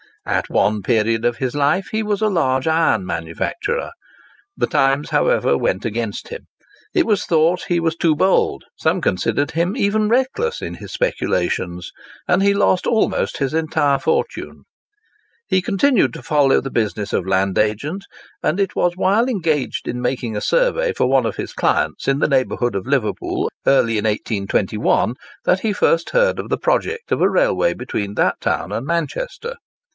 [0.25, 3.91] At one period of his life he was a large iron manufacturer.
[4.55, 6.45] The times, however, went against him.
[6.93, 11.91] It was thought he was too bold, some considered him even reckless, in his speculations;
[12.27, 14.63] and he lost almost his entire fortune.
[15.47, 18.03] He continued to follow the business of a land agent,
[18.43, 22.19] and it was while engaged in making a survey for one of his clients in
[22.19, 25.15] the neighbourhood of Liverpool early in 1821,
[25.45, 29.55] that he first heard of the project of a railway between that town and Manchester.